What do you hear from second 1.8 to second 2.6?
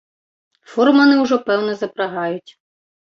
запрагаюць.